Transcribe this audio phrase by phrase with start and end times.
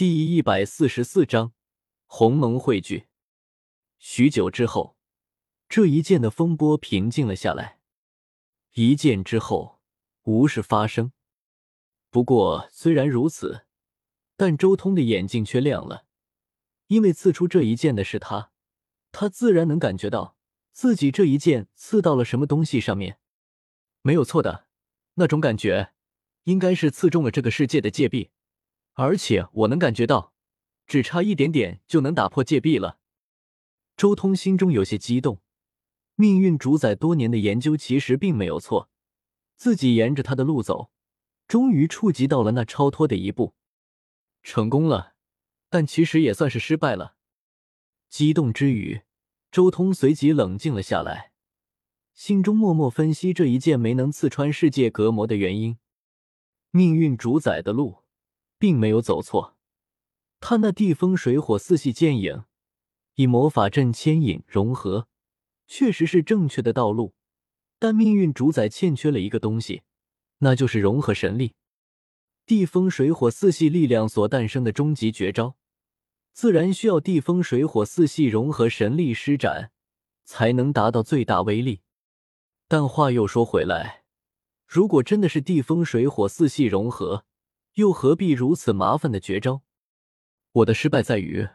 [0.00, 1.52] 第一百四十四章
[2.06, 3.08] 鸿蒙汇聚。
[3.98, 4.96] 许久之后，
[5.68, 7.80] 这一剑的风波平静了下来。
[8.72, 9.82] 一剑之后，
[10.22, 11.12] 无事发生。
[12.08, 13.66] 不过，虽然如此，
[14.38, 16.06] 但周通的眼睛却亮了，
[16.86, 18.52] 因为刺出这一剑的是他，
[19.12, 20.34] 他自然能感觉到
[20.72, 23.18] 自己这一剑刺到了什么东西上面。
[24.00, 24.66] 没有错的，
[25.16, 25.92] 那种感觉，
[26.44, 28.30] 应该是刺中了这个世界的界壁。
[29.00, 30.34] 而且我能感觉到，
[30.86, 32.98] 只差一点点就能打破戒壁了。
[33.96, 35.40] 周通心中有些激动，
[36.16, 38.90] 命运主宰多年的研究其实并没有错，
[39.56, 40.90] 自己沿着他的路走，
[41.48, 43.54] 终于触及到了那超脱的一步，
[44.42, 45.14] 成功了，
[45.70, 47.16] 但其实也算是失败了。
[48.10, 49.00] 激动之余，
[49.50, 51.32] 周通随即冷静了下来，
[52.12, 55.78] 心中默默分析这一剑没能刺穿世界隔膜的原因。
[56.70, 57.99] 命运主宰的路。
[58.60, 59.56] 并没有走错，
[60.38, 62.44] 他那地风水火四系剑影，
[63.14, 65.08] 以魔法阵牵引融合，
[65.66, 67.14] 确实是正确的道路。
[67.78, 69.80] 但命运主宰欠缺了一个东西，
[70.40, 71.54] 那就是融合神力。
[72.44, 75.56] 地风水火四系力量所诞生的终极绝招，
[76.34, 79.72] 自然需要地风水火四系融合神力施展，
[80.26, 81.80] 才能达到最大威力。
[82.68, 84.04] 但话又说回来，
[84.66, 87.24] 如果真的是地风水火四系融合，
[87.74, 89.62] 又何必如此麻烦的绝招？
[90.52, 91.48] 我的失败在于，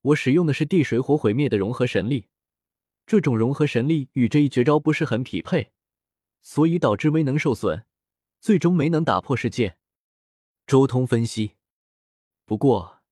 [0.00, 2.28] 我使用的是地水火毁灭的融合神力，
[3.06, 5.72] 这种融合神力与这一绝招不是很匹配，
[6.40, 7.84] 所以导致威能受损，
[8.40, 9.76] 最终没能打破世界。
[10.66, 11.56] 周通分析。
[12.46, 13.02] 不过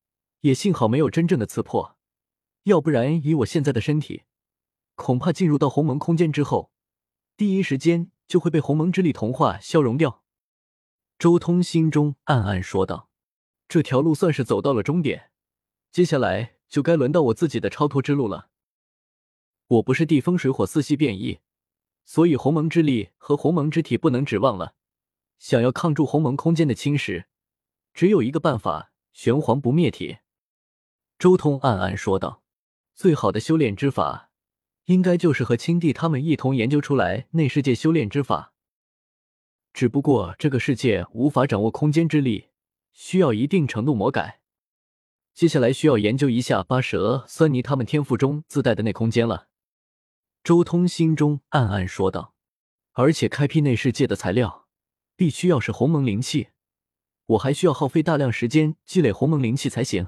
[0.41, 1.97] 也幸好没有真正的刺破，
[2.63, 4.23] 要不然以我现在的身体，
[4.95, 6.70] 恐怕进入到鸿蒙空间之后，
[7.37, 10.25] 第一时间就会被鸿蒙之力同化消融掉。
[11.19, 13.09] 周通心中暗暗说道
[13.69, 15.31] ：“这条路算是走到了终点，
[15.91, 18.50] 接下来就该轮到我自己的超脱之路了。
[19.67, 21.41] 我不是地风水火四系变异，
[22.05, 24.74] 所以鸿蒙之力和鸿蒙之体不能指望了。
[25.39, 27.24] 想要抗住鸿蒙空间的侵蚀，
[27.95, 30.18] 只有一个办法：玄黄不灭体。”
[31.18, 32.42] 周通暗暗说道
[32.95, 34.30] ：“最好的修炼之法，
[34.85, 38.52] 应该就是和青帝他们一同研究出来内世界修炼之法。”
[39.77, 42.48] 只不过这个世界无法掌握空间之力，
[42.92, 44.41] 需要一定程度魔改。
[45.35, 49.48] 接下来需要研究一下八蛇、酸泥他们天赋中自带的内空间了。
[50.42, 52.33] 周通心中暗暗说道。
[52.92, 54.67] 而且开辟内世界的材料，
[55.15, 56.48] 必须要是鸿蒙灵气，
[57.27, 60.07] 我还需要耗费大量时间积累鸿蒙灵气才行。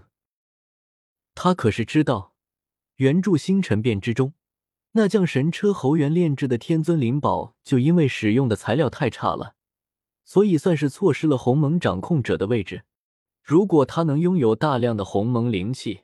[1.35, 2.33] 他可是知道，
[2.97, 4.33] 原著星辰变之中，
[4.93, 9.57] 那将神车侯元炼制的天尊灵宝，就因为使用的材料太差了。
[10.29, 12.83] 所以算是错失了鸿蒙掌控者的位置。
[13.43, 16.01] 如果他能拥有大量的鸿蒙灵气，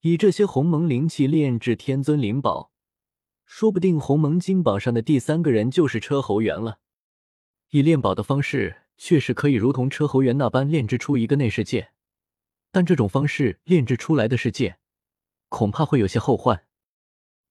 [0.00, 2.72] 以这些鸿蒙灵气炼制天尊灵宝，
[3.44, 6.78] 说不定鸿蒙金榜上的第三个人就是车侯元了。
[7.68, 11.90] 以炼宝的方式，确实可以如同车侯元那般炼制出一个内世界，
[12.72, 14.78] 但这种方式炼制出来的世界，
[15.50, 16.64] 恐怕会有些后患。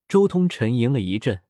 [0.08, 1.42] 周通沉吟了一阵。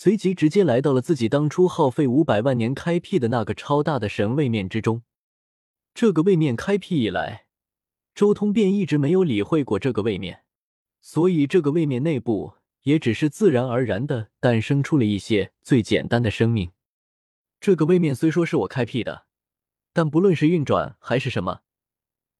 [0.00, 5.02] 随即直接来到了自己当初耗费五百万年开辟的那个超大的神位面之中。
[5.92, 7.46] 这个位面开辟以来，
[8.14, 10.44] 周通便一直没有理会过这个位面，
[11.00, 16.70] 所以这个位面内部也只是自然而然的诞生出了一些最简单的生命。
[17.58, 19.26] 这个位面虽说是我开辟的，
[19.92, 21.62] 但不论是运转还是什么，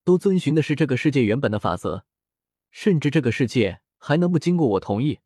[0.04, 2.04] 都遵循的是这个世界原本的法则，
[2.70, 5.18] 甚至这个世界还能不经过我同意，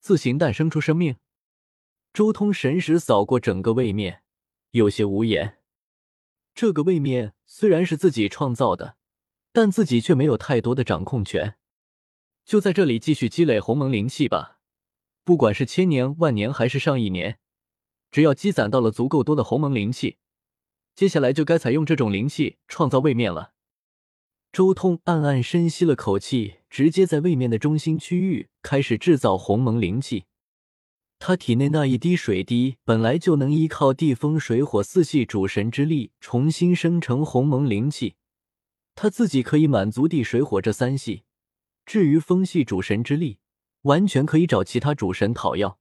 [0.00, 1.16] 自行诞生出生命。
[2.18, 4.24] 周通神识扫过整个位面，
[4.72, 5.58] 有些无言。
[6.52, 8.96] 这个位面虽然是自己创造的，
[9.52, 11.54] 但自己却没有太多的掌控权。
[12.44, 14.58] 就在这里继续积累鸿蒙灵气吧，
[15.22, 17.38] 不管是千年、万年还是上亿年，
[18.10, 20.16] 只要积攒到了足够多的鸿蒙灵气，
[20.96, 23.52] 接下来就该采用这种灵气创造位面了。
[24.50, 30.24] 周通暗暗深吸了口气，直接在位面的中心区域开始制造鸿蒙灵气。
[31.20, 38.14] 他体内那一滴水滴本来就能依靠地风水火四系主神之力重新生成鸿蒙灵气，
[38.94, 41.24] 他自己可以满足地水火这三系。
[41.84, 43.38] 至于风系主神之力，
[43.82, 45.78] 完全可以找其他主神讨要。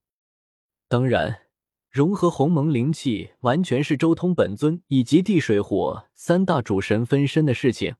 [0.87, 1.41] 当然，
[1.89, 7.95] 融合鸿蒙灵气完全是周通本尊以及地水火三大主神分身的事情。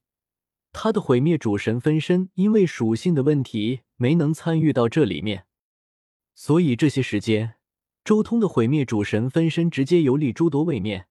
[0.72, 5.47] 他的毁灭主神分身因为属性的问题没能参与到这里面。
[6.40, 7.56] 所以这些时间，
[8.04, 11.08] 周通的毁灭主神分身直接游历诸多位面，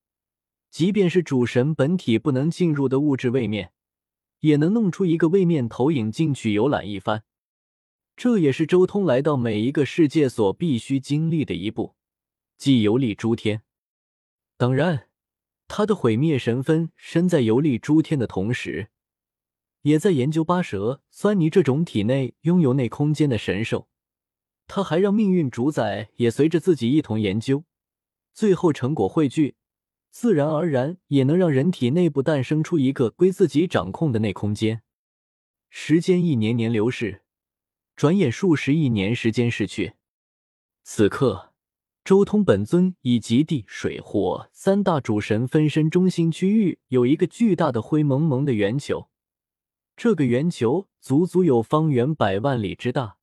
[0.70, 3.72] 即便是主神本体不能进入的物质位面，
[4.38, 7.24] 也能弄出一个位面投影进去游览一番。
[8.16, 11.96] 这也是周通来到每一个世界所必须经历的一步，
[12.56, 13.62] 即游历诸天。
[14.56, 15.08] 当然，
[15.66, 18.90] 他的毁灭神分身在游历诸天的同时，
[19.82, 23.88] 也在研究八蛇酸泥这种体内拥有内空间的神兽。
[24.66, 27.64] 他还让命运主宰也随着自己一同研究，
[28.32, 29.56] 最后成果汇聚，
[30.10, 34.82] 自然而然也能让人体内部诞生出一个归自己掌控的内空间。
[35.70, 37.22] 时间一年年流逝。
[37.96, 39.94] 转眼数十亿年时间逝去，
[40.82, 41.54] 此刻，
[42.04, 49.08] 周通本尊以及地、水、火三大主神分身中心区域有一个巨大的灰蒙蒙的圆球，
[49.96, 53.16] 这个圆球足足有方圆百万里之大，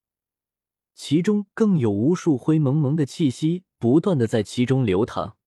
[0.94, 5.38] 其中更有无数灰蒙蒙的气息不断的在其中流淌，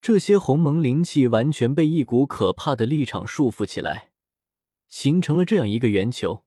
[0.00, 4.12] 这些鸿蒙灵气完全被一股可怕的力场束缚起来，
[4.88, 6.44] 形成了这样一个圆球。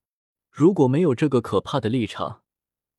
[0.50, 2.44] 如果没有这个可怕的立场，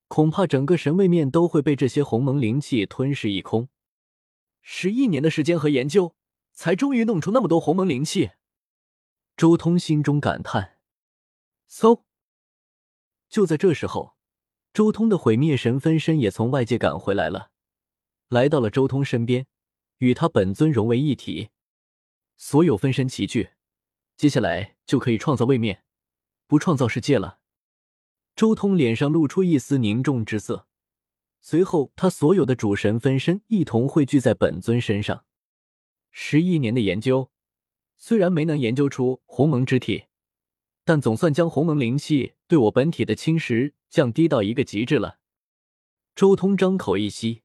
[0.08, 3.68] 恐怕整个神位面都会被这些鸿蒙灵气吞噬一空。
[4.60, 6.14] 十亿年的时间和研究，
[6.52, 8.32] 才终于弄出那么多鸿蒙灵气。
[9.36, 10.78] 周通心中感叹。
[11.68, 12.02] 嗖！
[13.28, 14.13] 就在这时候，
[14.74, 17.52] 周通的毁灭神分身也从外界赶回来了，
[18.28, 19.46] 来到了周通身边，
[19.98, 21.50] 与他本尊融为一体。
[22.36, 23.50] 所有分身齐聚，
[24.16, 25.84] 接下来就可以创造位面，
[26.48, 27.38] 不创造世界了。
[28.34, 30.66] 周通脸上露出一丝凝重之色，
[31.40, 35.24] 随后他所有的主神分身一同汇聚在本尊身上。
[36.10, 37.30] 十亿年的研究，
[37.96, 40.06] 虽然没能研究出鸿蒙之体，
[40.84, 45.18] 但总算将鸿蒙灵气对我本体的侵蚀降低到一个极致了。
[46.14, 47.42] 周通张口一吸，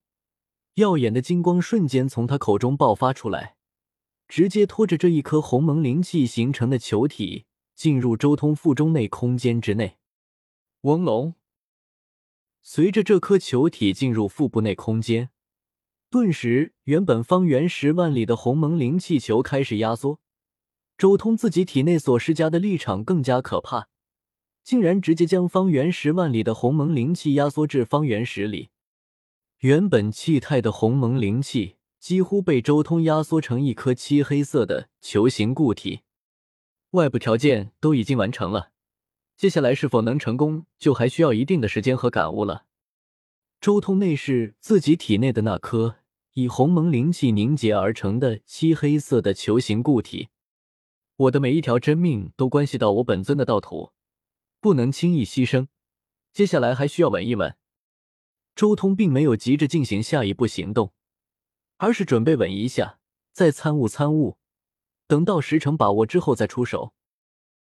[0.75, 3.55] 耀眼的金光瞬间从他口中爆发出来，
[4.27, 9.97] 直接拖着这一颗鸿蒙灵气形成的球体进入周通腹中内空间之内。
[10.81, 11.35] 翁龙，
[12.61, 15.29] 随着这颗球体进入腹部内空间，
[16.09, 20.19] 顿时原本方圆十万里的鸿蒙灵气球开始压缩。
[20.99, 23.87] 周通自己体内所施加的力场更加可怕，
[24.65, 28.67] 竟然直接将方圆十万里的鸿蒙灵气压缩至方圆十里。
[29.59, 36.01] 原本气态的鸿蒙灵气几乎被周通压缩成一颗漆黑色的球形固体。
[36.91, 38.71] 外部条件都已经完成了。
[39.37, 42.65] 接下来是否能成功，就还需要一定的时间和感悟了。
[43.61, 45.95] 周通内视自己体内的那颗
[46.33, 50.27] 以鸿蒙灵气凝结而成的漆黑色的球形固体，
[51.19, 53.91] 我的每一条真命都关系到我本尊的道途，
[54.61, 55.67] 不能轻易牺牲。
[56.31, 57.57] 接下来还需要稳一稳。
[58.55, 60.93] 周通并没有急着进行下一步行动，
[61.75, 62.99] 而是准备稳一下，
[63.33, 64.37] 再参悟参悟，
[65.07, 66.93] 等到十成把握之后再出手。